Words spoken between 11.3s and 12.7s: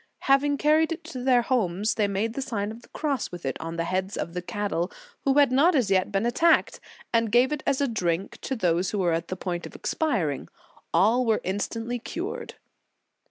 instantly cured.